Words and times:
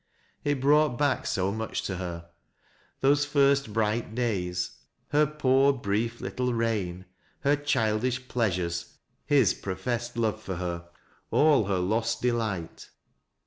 It 0.43 0.59
brought 0.59 0.97
back 0.97 1.27
so 1.27 1.51
much 1.51 1.83
to 1.83 1.97
her,— 1.97 2.27
those 3.01 3.23
first 3.23 3.71
bright 3.71 4.15
days, 4.15 4.71
her 5.09 5.27
poor, 5.27 5.71
brief 5.73 6.19
little 6.21 6.55
reign, 6.55 7.05
her 7.41 7.55
childish 7.55 8.27
pleasures, 8.27 8.97
his 9.27 9.53
professed 9.53 10.17
love 10.17 10.41
for 10.41 10.55
her, 10.55 10.89
all 11.29 11.65
her 11.65 11.77
lost 11.77 12.19
delight. 12.19 12.89